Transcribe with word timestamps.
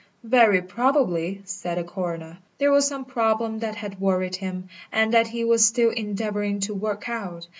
"Very 0.23 0.63
probably," 0.63 1.43
said 1.45 1.77
the 1.77 1.83
coroner, 1.83 2.39
"there 2.57 2.71
was 2.71 2.87
some 2.87 3.05
problem 3.05 3.59
that 3.59 3.75
had 3.75 4.01
worried 4.01 4.35
him, 4.37 4.67
and 4.91 5.13
that 5.13 5.27
he 5.27 5.43
was 5.43 5.63
still 5.63 5.91
endeavouring 5.91 6.59
to 6.61 6.73
work 6.73 7.07
out. 7.07 7.47